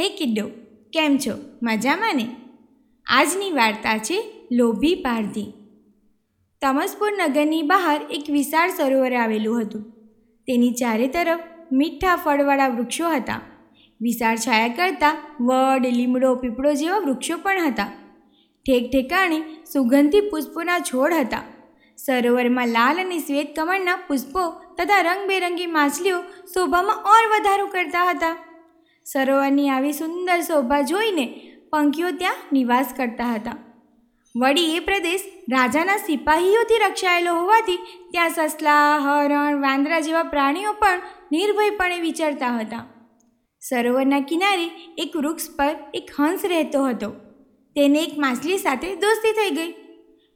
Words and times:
હે 0.00 0.08
કિડ્ડો 0.08 0.48
કેમ 0.92 1.18
છો? 1.18 1.32
મજામાં 1.62 2.16
ને? 2.16 2.36
આજની 3.06 3.50
વાર્તા 3.50 3.98
છે 3.98 4.48
લોભી 4.52 4.94
પારધી. 4.94 5.52
તમસપુર 6.62 7.12
નગરની 7.12 7.62
બહાર 7.62 8.00
એક 8.10 8.30
વિશાળ 8.30 8.70
સરોવર 8.70 9.14
આવેલું 9.14 9.60
હતું. 9.60 9.82
તેની 10.46 10.72
ચારે 10.72 11.06
તરફ 11.06 11.40
મીઠા 11.72 12.16
ફળવાળા 12.16 12.68
વૃક્ષો 12.68 13.08
હતા. 13.08 13.40
વિશાળ 14.00 14.36
છાયા 14.36 14.68
કરતાં 14.68 15.16
વડ, 15.40 15.86
લીમડો, 15.86 16.34
પીપળો 16.34 16.72
જેવા 16.72 16.98
વૃક્ષો 16.98 17.36
પણ 17.36 17.66
હતા. 17.66 17.84
ઠેક 18.66 18.90
ઠેકાણે 18.92 19.40
સુગંધી 19.72 20.20
પુષ્પોના 20.20 20.78
છોડ 20.78 21.14
હતા. 21.14 21.42
સરોવરમાં 21.96 22.68
લાલ 22.68 23.00
અને 23.00 23.18
શ્વેત 23.18 23.60
કમળના 23.60 23.96
પુષ્પો 23.96 24.74
તથા 24.74 25.00
રંગબેરંગી 25.00 25.66
માછલીઓ 25.66 26.20
શોભામાં 26.54 26.96
ઓર 26.96 27.38
વધારો 27.38 27.66
કરતા 27.66 28.10
હતા. 28.10 28.53
સરોવરની 29.04 29.68
આવી 29.68 29.92
સુંદર 29.92 30.40
શોભા 30.40 30.80
જોઈને 30.80 31.26
પંખીઓ 31.70 32.10
ત્યાં 32.10 32.34
નિવાસ 32.52 32.94
કરતા 32.96 33.34
હતા. 33.34 33.56
વળી 34.36 34.76
એ 34.76 34.78
પ્રદેશ 34.78 35.20
રાજાના 35.50 35.96
સિપાહીઓથી 35.96 36.78
રક્ષાયેલો 36.88 37.34
હોવાથી 37.34 37.76
ત્યાં 38.10 38.30
સસલા, 38.30 38.98
હરણ, 38.98 39.60
વાંદરા 39.60 40.00
જેવા 40.00 40.22
પ્રાણીઓ 40.22 40.72
પણ 40.72 41.00
નિર્ભયપણે 41.32 42.00
વિચરતા 42.00 42.48
હતા. 42.48 42.86
સરોવરના 43.60 44.20
કિનારે 44.20 44.94
એક 44.98 45.16
વૃક્ષ 45.16 45.50
પર 45.56 45.76
એક 45.94 46.10
હંસ 46.18 46.44
રહેતો 46.44 46.84
હતો. 46.84 47.10
તેને 47.76 47.98
એક 47.98 48.18
માછલી 48.18 48.58
સાથે 48.58 48.96
દોસ્તી 48.96 49.32
થઈ 49.32 49.50
ગઈ. 49.50 49.74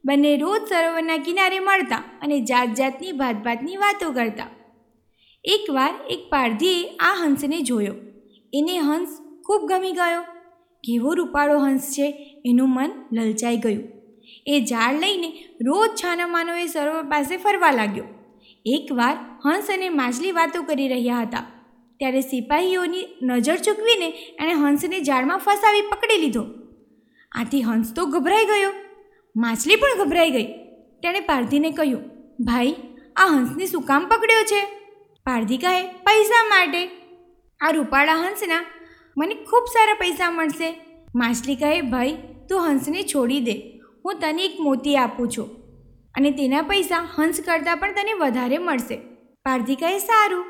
બંને 0.05 0.37
રોજ 0.37 0.69
સરોવરના 0.69 1.17
કિનારે 1.17 1.59
મળતા 1.59 1.97
અને 1.97 2.41
જાત 2.41 2.75
જાતની 2.75 3.13
ભાત 3.13 3.37
ભાતની 3.37 3.77
વાતો 3.77 4.13
કરતા. 4.13 4.47
એકવાર 5.45 5.95
એક 6.11 6.31
પારધીએ 6.31 6.97
આ 6.97 7.15
હંસને 7.15 7.61
જોયો. 7.61 7.95
એને 8.53 8.79
હંસ 8.79 9.09
ખૂબ 9.45 9.69
ગમી 9.69 9.93
ગયો. 9.93 10.23
કેવો 10.85 11.15
રૂપાળો 11.15 11.59
હંસ 11.59 11.93
છે 11.93 12.41
એનું 12.47 12.69
મન 12.69 12.91
લલચાઈ 13.13 13.57
ગયું. 13.57 13.83
એ 14.47 14.61
ઝાડ 14.65 15.01
લઈને 15.01 15.29
રોજ 15.63 15.91
છાનામાનો 15.91 16.55
એ 16.55 16.67
સરોવર 16.67 17.03
પાસે 17.03 17.37
ફરવા 17.37 17.71
લાગ્યો. 17.71 18.05
એકવાર 18.67 19.17
હંસ 19.45 19.71
અને 19.71 19.89
માછલી 19.89 20.33
વાતો 20.33 20.63
કરી 20.63 20.89
રહ્યા 20.89 21.19
હતા. 21.19 21.47
ત્યારે 21.99 22.21
સિપાહીઓની 22.21 23.05
નજર 23.23 23.57
ચૂકવીને 23.57 24.09
એણે 24.41 24.53
હંસને 24.53 25.01
ઝાડમાં 25.01 25.39
ફસાવી 25.39 25.81
પકડી 25.81 26.21
લીધો. 26.21 26.45
આથી 27.33 27.63
હંસ 27.63 27.95
તો 27.95 28.07
ગભરાઈ 28.07 28.45
ગયો. 28.45 28.73
માછલી 29.37 29.77
પણ 29.77 30.05
ગભરાઈ 30.05 30.31
ગઈ. 30.31 30.47
તેણે 31.03 31.21
પારધીને 31.21 31.71
કહ્યું, 31.71 32.01
ભાઈ, 32.41 32.75
આ 33.17 33.27
હંસને 33.27 33.67
શું 33.67 33.83
કામ 33.83 34.07
પકડ્યો 34.09 34.43
છે? 34.43 34.65
પારધી 35.25 35.59
કહે 35.59 35.83
પૈસા 35.83 36.45
માટે 36.45 36.87
આ 37.61 37.71
રૂપાળા 37.71 38.15
હંસના 38.15 38.65
મને 39.19 39.35
ખૂબ 39.35 39.65
સારા 39.65 39.95
પૈસા 39.95 40.31
મળશે. 40.31 40.81
માછલી 41.15 41.57
કહે, 41.57 41.81
ભાઈ, 41.81 42.17
તું 42.49 42.69
હંસને 42.69 43.03
છોડી 43.03 43.41
દે. 43.41 43.81
હું 44.05 44.19
તને 44.19 44.45
એક 44.45 44.61
મોતી 44.61 44.97
આપું 44.97 45.29
છું. 45.29 45.51
અને 46.15 46.31
તેના 46.31 46.63
પૈસા 46.63 47.09
હંસ 47.15 47.41
કરતાં 47.41 47.77
પણ 47.77 47.93
તને 47.93 48.13
વધારે 48.13 48.59
મળશે. 48.59 48.97
પારધી 49.45 49.77
કહે, 49.77 49.99
સારું. 49.99 50.45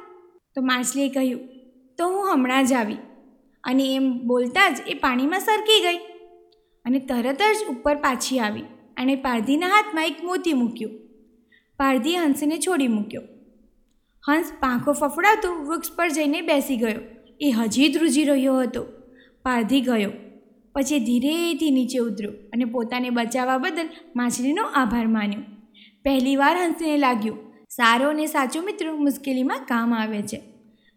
તો 0.55 0.62
માછલીએ 0.62 1.09
કહ્યું, 1.09 1.41
તો 1.98 2.09
હું 2.09 2.33
હમણાં 2.33 2.67
જ 2.67 2.73
આવી. 2.73 2.97
અને 3.64 3.95
એમ 3.95 4.19
બોલતા 4.19 4.69
જ 4.69 4.77
એ 4.86 4.95
પાણીમાં 4.95 5.41
સરકી 5.41 5.81
ગઈ 5.81 5.97
અને 6.84 6.98
તરત 6.98 7.42
જ 7.42 7.69
ઉપર 7.69 7.97
પાછી 7.97 8.39
આવી 8.39 8.62
અને 8.97 9.17
પારધીના 9.17 9.67
હાથમાં 9.67 10.06
એક 10.06 10.25
મોતી 10.25 10.53
મૂક્યું. 10.53 10.91
પારધી 11.77 12.17
હંસને 12.17 12.59
છોડી 12.59 12.89
મૂક્યો. 12.89 13.23
હંસ 14.28 14.52
પાંખો 14.60 14.92
ફફડાતું 14.92 15.66
વૃક્ષ 15.66 15.92
પર 15.96 16.08
જઈને 16.08 16.40
બેસી 16.40 16.76
ગયો. 16.76 17.00
એ 17.40 17.50
હજી 17.50 17.88
ધ્રુજી 17.88 18.24
રહ્યો 18.24 18.60
હતો. 18.60 18.82
પારધી 19.42 19.80
ગયો. 19.80 20.10
પછી 20.74 20.98
ધીરેથી 20.98 21.70
નીચે 21.70 21.98
ઉતર્યો 21.98 22.30
અને 22.52 22.64
પોતાને 22.64 23.10
બચાવવા 23.10 23.58
બદલ 23.58 23.88
માછલીનો 24.16 24.64
આભાર 24.74 25.06
માન્યો. 25.06 25.40
પહેલીવાર 26.04 26.56
હંસને 26.56 26.96
લાગ્યું, 26.96 27.38
સારો 27.70 28.11
અને 28.11 28.27
સાચો 28.27 28.62
મિત્ર 28.62 28.92
મુશ્કેલીમાં 28.92 29.64
કામ 29.68 29.94
આવે 29.94 30.22
છે. 30.22 30.38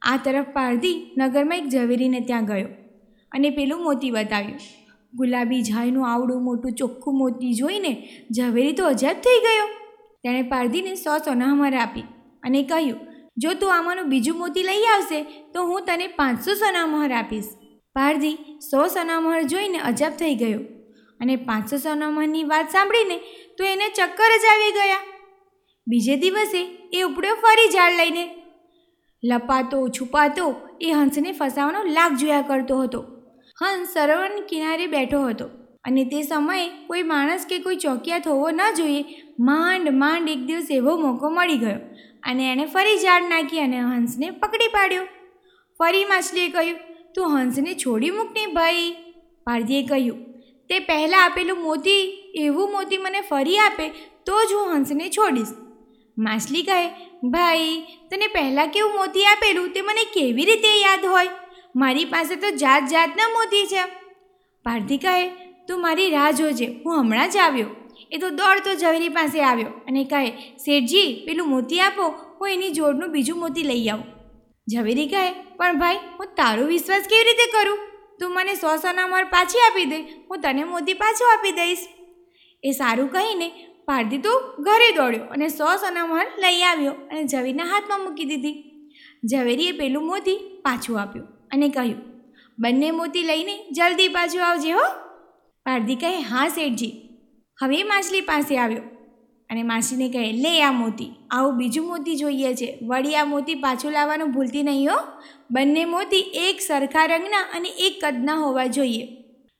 આ 0.02 0.18
તરફ 0.18 0.46
પારધી 0.54 1.12
નગરમાં 1.18 1.58
એક 1.58 1.68
ઝવેરીને 1.68 2.20
ત્યાં 2.20 2.46
ગયો 2.46 2.68
અને 3.32 3.50
પેલું 3.50 3.84
મોતી 3.84 4.12
બતાવ્યું. 4.12 4.60
ગુલાબી 5.14 5.62
ઝાયનું 5.62 6.08
આવડું 6.08 6.44
મોટું 6.44 6.72
ચોખ્ખું 6.72 7.18
મોતી 7.18 7.54
જોઈને 7.54 7.94
ઝવેરી 8.38 8.74
તો 8.74 8.86
અજાબ 8.86 9.16
થઈ 9.16 9.40
ગયો. 9.40 9.68
તેણે 10.24 10.42
પારધીને 10.42 10.96
સો 10.96 11.18
સોનામર 11.18 11.74
આપી 11.74 12.02
અને 12.44 12.64
કહ્યું 12.64 13.11
જો 13.38 13.54
તું 13.54 13.76
આમાંનું 13.76 14.10
બીજું 14.10 14.38
મોતી 14.38 14.64
લઈ 14.64 14.84
આવશે, 14.84 15.24
તો 15.24 15.64
હું 15.64 15.82
તને 15.82 16.08
પાંચસો 16.08 16.54
સોનામહોર 16.54 17.12
આપીશ. 17.12 17.46
પારધી 17.94 18.38
સો 18.72 18.88
સોનામહોર 18.88 19.42
જોઈને 19.42 19.78
અજાબ 19.78 20.12
થઈ 20.12 20.36
ગયો. 20.36 20.60
અને 21.20 21.36
પાંચસો 21.36 21.78
સોનામહોરની 21.78 22.44
વાત 22.44 22.70
સાંભળીને 22.70 23.18
તો 23.58 23.64
એને 23.64 23.88
ચક્કર 23.90 24.32
જ 24.44 24.46
આવી 24.46 24.72
ગયા. 24.72 24.98
બીજે 25.88 26.16
દિવસે 26.16 26.90
એ 26.94 27.02
ઉપડ્યો 27.02 27.36
ફરી 27.36 27.72
ઝાડ 27.72 27.92
લઈને. 27.92 28.30
લપાતો, 29.24 29.88
છુપાતો 29.88 30.56
એ 30.82 30.92
હંસને 30.92 31.32
ફસાવાનો 31.32 31.84
લાગ 31.84 32.16
જોયા 32.16 32.42
કરતો 32.42 32.78
હતો. 32.78 33.06
હંસ 33.62 33.88
સરોવરની 33.88 34.42
કિનારે 34.42 34.88
બેઠો 34.88 35.28
હતો. 35.28 35.46
અને 35.84 36.06
તે 36.06 36.22
સમયે 36.22 36.70
કોઈ 36.88 37.04
માણસ 37.04 37.46
કે 37.50 37.60
કોઈ 37.60 37.76
ચોકિયાત 37.76 38.28
હોવો 38.28 38.50
ન 38.50 38.60
જોઈએ, 38.78 39.06
માંડ 39.40 39.90
માંડ 39.90 40.30
એક 40.30 40.40
દિવસ 40.46 40.68
એવો 40.72 40.98
મોકો 40.98 41.30
મળી 41.30 41.58
ગયો. 41.58 41.80
અને 42.24 42.52
એણે 42.52 42.66
ફરી 42.66 42.98
ઝાડ 42.98 43.24
નાખી 43.30 43.60
અને 43.60 43.80
હંસને 43.80 44.30
પકડી 44.30 44.68
પાડ્યો. 44.68 45.04
ફરી 45.80 46.06
માછલીએ 46.06 46.50
કહ્યું, 46.50 46.80
તું 47.16 47.40
હંસને 47.40 47.74
છોડી 47.74 48.10
મૂકને 48.10 48.46
ભાઈ. 48.46 48.96
પારધીએ 49.44 49.88
કહ્યું, 49.88 50.18
તે 50.70 50.80
પહેલાં 50.80 51.26
આપેલું 51.26 51.58
મોતી, 51.58 52.32
એવું 52.36 52.72
મોતી 52.72 52.98
મને 52.98 53.22
ફરી 53.22 53.58
આપે 53.58 53.88
તો 54.26 54.46
જ 54.46 54.54
હું 54.54 54.76
હંસને 54.76 55.10
છોડીશ. 55.10 55.48
માછલી 56.18 56.64
કહે, 56.64 56.88
ભાઈ, 57.24 57.84
તને 58.12 58.28
પહેલાં 58.28 58.68
કેવું 58.68 58.94
મોતી 58.94 59.26
આપેલું 59.26 59.70
તે 59.70 59.82
મને 59.82 60.04
કેવી 60.04 60.46
રીતે 60.46 60.80
યાદ 60.80 61.06
હોય? 61.06 61.28
મારી 61.76 62.06
પાસે 62.06 62.36
તો 62.36 62.52
જાત 62.52 62.88
જાતના 62.88 63.28
મોતી 63.28 63.68
છે. 63.68 63.84
ભારતી 64.66 64.98
કહે, 64.98 65.28
તું 65.68 65.82
મારી 65.82 66.10
રાહ 66.10 66.32
જોજે, 66.32 66.66
હું 66.66 67.00
હમણાં 67.00 67.30
જ 67.30 67.38
આવ્યો. 67.38 67.68
એ 68.12 68.18
તો 68.18 68.30
દોડતો 68.30 68.74
ઝવેરી 68.76 69.10
પાસે 69.10 69.40
આવ્યો 69.42 69.72
અને 69.88 70.04
કહે, 70.04 70.32
શેઠજી, 70.66 71.24
પેલું 71.26 71.48
મોતી 71.48 71.80
આપો, 71.80 72.06
હું 72.42 72.50
એની 72.50 72.70
જોડનું 72.70 73.12
બીજું 73.12 73.40
મોતી 73.40 73.64
લઈ 73.64 73.88
આવું. 73.90 74.06
ઝવેરી 74.68 75.08
કહે, 75.08 75.32
પણ 75.32 75.80
ભાઈ, 75.80 75.96
હું 76.20 76.28
તારો 76.38 76.66
વિશ્વાસ 76.66 77.10
કેવી 77.10 77.24
રીતે 77.24 77.52
કરું? 77.52 77.80
તું 78.20 78.34
મને 78.34 78.56
સો 78.56 78.78
સોના 78.78 79.08
માર 79.08 79.26
પાછી 79.26 79.60
આપી 79.60 79.86
દે, 79.86 80.00
હું 80.30 80.42
તને 80.42 80.64
મોતી 80.64 80.94
પાછો 80.94 81.26
આપી 81.26 81.52
દઈશ. 81.52 81.86
એ 82.64 82.72
સારું 82.72 83.12
કહીને 83.12 83.48
પારધી 83.86 84.18
તો 84.18 84.34
ઘરે 84.60 84.90
દોડ્યો 84.92 85.26
અને 85.26 85.48
સો 85.50 85.66
સોનામર 85.78 86.26
લઈ 86.40 86.62
આવ્યો 86.62 86.92
અને 87.12 87.24
ઝવેરીના 87.24 87.64
હાથમાં 87.64 88.04
મૂકી 88.04 88.26
દીધી. 88.26 88.58
ઝવેરીએ 89.32 89.72
પેલું 89.72 90.06
મોતી 90.06 90.38
પાછું 90.64 91.00
આપ્યું 91.02 91.28
અને 91.52 91.70
કહ્યું, 91.70 92.02
બંને 92.60 92.92
મોતી 92.92 93.24
લઈને 93.24 93.56
જલ્દી 93.72 94.08
પાછું 94.08 94.46
આવજે 94.46 94.72
હો. 94.72 94.86
પારધી 95.66 95.96
કહે, 95.96 96.12
હા, 96.22 96.48
શેઠજી. 96.48 96.94
હવે 97.62 97.84
માછલી 97.84 98.22
પાસે 98.22 98.58
આવ્યો 98.58 98.82
અને 99.50 99.64
માછલીને 99.64 100.10
કહે, 100.10 100.32
લે 100.32 100.64
આ 100.64 100.72
મોતી, 100.72 101.12
આવું 101.32 101.58
બીજું 101.58 101.88
મોતી 101.88 102.16
જોઈએ 102.16 102.54
છે. 102.56 102.80
વળી 102.88 103.16
આ 103.16 103.26
મોતી 103.26 103.56
પાછું 103.56 103.92
લાવવાનું 103.92 104.32
ભૂલતી 104.32 104.64
નહીં 104.64 104.90
હો. 104.92 104.98
બંને 105.52 105.86
મોતી 105.86 106.18
એક 106.18 106.62
સરખા 106.62 107.06
રંગના 107.06 107.40
અને 107.40 107.70
એક 107.70 108.06
કદના 108.06 108.34
હોવા 108.34 108.66
જોઈએ. 108.66 109.08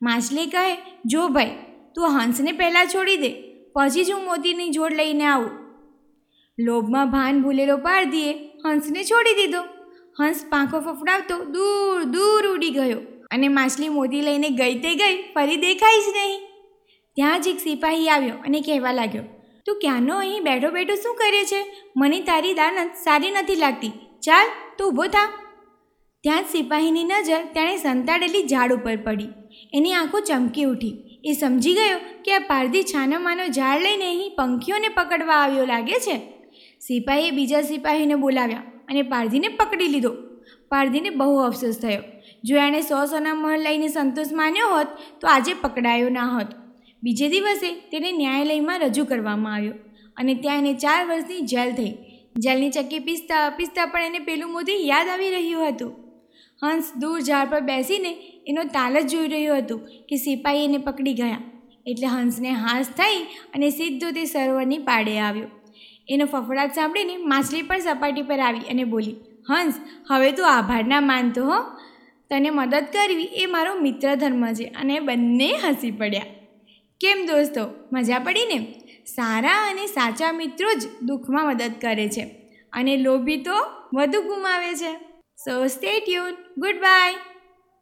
માછલી 0.02 0.46
કહે, 0.46 0.76
જો 1.06 1.28
ભાઈ, 1.28 1.50
તું 1.94 2.08
હંસને 2.08 2.52
પહેલાં 2.52 2.86
છોડી 2.86 3.16
દે, 3.16 3.30
પછી 3.74 4.04
જ 4.04 4.10
હું 4.10 4.24
મોતીની 4.24 4.68
જોડ 4.68 4.92
લઈને 4.92 5.24
આવું. 5.24 5.50
લોભમાં 6.58 7.10
ભાન 7.10 7.42
ભૂલેલો 7.42 7.76
પારધીએ 7.76 8.32
હંસને 8.66 9.04
છોડી 9.04 9.34
દીધો. 9.34 9.62
હંસ 10.20 10.44
પાંખો 10.50 10.80
ફફડાવતો 10.80 11.44
દૂર 11.44 12.04
દૂર 12.04 12.46
ઉડી 12.46 12.70
ગયો 12.70 12.98
અને 13.30 13.48
માછલી 13.48 13.88
મોતી 13.88 14.20
લઈને 14.20 14.48
ગઈ 14.48 14.74
તે 14.74 14.94
ગઈ, 14.94 15.22
ફરી 15.34 15.56
દેખાય 15.56 16.00
જ 16.00 16.04
નહીં. 16.16 16.51
ત્યાં 17.16 17.40
જ 17.40 17.48
એક 17.48 17.60
સિપાહી 17.60 18.08
આવ્યો 18.08 18.36
અને 18.44 18.60
કહેવા 18.60 18.92
લાગ્યો, 18.92 19.22
તું 19.66 19.78
ક્યાંનો 19.80 20.16
અહીં 20.16 20.44
બેઠો 20.44 20.70
બેઠો 20.70 20.94
શું 20.94 21.14
કરે 21.14 21.44
છે? 21.44 21.60
મને 21.96 22.20
તારી 22.20 22.54
દાનત 22.54 22.98
સારી 23.04 23.30
નથી 23.30 23.54
લાગતી. 23.54 23.92
ચાલ, 24.22 24.46
તું 24.78 24.88
ઊભો 24.88 25.06
થા. 25.06 25.28
ત્યાં 26.24 26.42
જ 26.42 26.46
સિપાહીની 26.46 27.04
નજર 27.04 27.40
તેણે 27.54 27.76
સંતાડેલી 27.76 28.48
ઝાડ 28.48 28.72
ઉપર 28.72 28.96
પડી. 28.96 29.30
એની 29.74 29.92
આંખો 29.92 30.20
ચમકી 30.20 30.64
ઉઠી. 30.64 30.94
એ 31.24 31.32
સમજી 31.32 31.74
ગયો 31.74 31.98
કે 32.24 32.34
આ 32.34 32.38
પારધી 32.38 32.82
છાનામાનો 32.82 33.46
ઝાડ 33.48 33.82
લઈને 33.82 34.06
અહીં 34.06 34.32
પંખીઓને 34.38 34.88
પકડવા 34.88 35.34
આવ્યો 35.34 35.66
લાગે 35.66 35.98
છે. 36.00 36.16
સિપાહીએ 36.80 37.30
બીજા 37.30 37.62
સિપાહીને 37.62 38.14
બોલાવ્યા 38.14 38.64
અને 38.88 39.02
પારધીને 39.02 39.48
પકડી 39.48 39.88
લીધો. 39.88 40.12
પારધીને 40.68 41.10
બહુ 41.10 41.36
અફસોસ 41.38 41.78
થયો. 41.78 42.02
જો 42.44 42.56
એણે 42.56 42.80
સો 42.80 43.04
સોના 43.06 43.34
મહલ 43.34 43.62
લઈને 43.62 43.88
સંતોષ 43.88 44.32
માન્યો 44.32 44.68
હોત, 44.68 44.88
તો 45.20 45.28
આજે 45.28 45.54
પકડાયો 45.54 46.08
ના 46.08 46.28
હોત. 46.34 46.50
બીજે 47.02 47.28
દિવસે 47.28 47.70
તેને 47.90 48.12
ન્યાયાલયમાં 48.12 48.80
રજૂ 48.80 49.04
કરવામાં 49.04 49.54
આવ્યો 49.54 49.74
અને 50.16 50.34
ત્યાં 50.34 50.58
એને 50.58 50.74
ચાર 50.74 51.06
વર્ષની 51.06 51.40
જેલ 51.40 51.72
થઈ. 51.72 51.94
જેલની 52.36 52.70
ચક્કી 52.70 52.98
પીસતા 52.98 53.50
પીસતા 53.50 53.86
પણ 53.86 54.02
એને 54.02 54.18
પેલું 54.18 54.52
મોતી 54.52 54.88
યાદ 54.88 55.08
આવી 55.08 55.30
રહ્યું 55.30 55.68
હતું. 55.68 55.92
હંસ 56.62 56.92
દૂર 56.96 57.20
ઝાડ 57.20 57.50
પર 57.50 57.60
બેસીને 57.60 58.12
એનો 58.46 58.64
તાલ 58.64 59.00
જ 59.00 59.06
જોઈ 59.06 59.28
રહ્યું 59.28 59.58
હતું 59.58 59.80
કે 60.08 60.16
સિપાહી 60.16 60.64
એને 60.64 60.78
પકડી 60.78 61.14
ગયા. 61.14 61.40
એટલે 61.86 62.06
હંસને 62.06 62.50
હાંસ 62.50 62.88
થઈ 62.88 63.18
અને 63.54 63.70
સીધો 63.70 64.10
તે 64.10 64.24
સરોવરની 64.24 64.78
પાડે 64.78 65.18
આવ્યો. 65.18 65.48
એનો 66.08 66.24
ફફડાટ 66.24 66.74
સાંભળીને 66.74 67.16
માછલી 67.16 67.62
પણ 67.62 67.78
સપાટી 67.78 68.22
પર 68.22 68.40
આવી 68.40 68.68
અને 68.70 68.84
બોલી, 68.84 69.16
હંસ, 69.48 69.74
હવે 70.10 70.32
તું 70.32 70.48
આભાર 70.50 70.84
ના 70.84 71.00
માનતો 71.00 71.44
હો. 71.44 71.58
તને 72.30 72.50
મદદ 72.50 72.84
કરવી 72.92 73.24
એ 73.24 73.46
મારો 73.46 73.80
મિત્ર 73.80 74.14
ધર્મ 74.14 74.44
છે 74.52 74.64
અને 74.64 75.00
બંને 75.00 75.50
હસી 75.64 75.90
પડ્યા. 75.90 76.22
કેમ 77.02 77.26
દોસ્તો? 77.26 77.88
મજા 77.92 78.18
પડી 78.18 78.46
ને? 78.46 78.82
સારા 79.06 79.70
અને 79.70 79.86
સાચા 79.86 80.32
મિત્રો 80.32 80.72
જ 80.74 80.82
દુઃખમાં 81.02 81.48
મદદ 81.48 81.72
કરે 81.80 82.08
છે. 82.08 82.22
અને 82.72 82.96
લોભી 82.96 83.36
તો 83.36 83.52
વધુ 83.94 84.22
ગુમાવે 84.22 84.74
છે. 84.74 84.92
So 85.36 85.66
stay 85.66 86.00
tune 86.00 86.32
goodbye 86.76 87.14